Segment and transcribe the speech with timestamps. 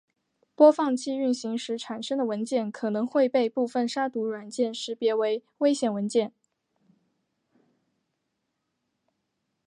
[0.55, 6.33] 播放器运行时产生的文件可能会被部分杀毒软件识别为危险文件。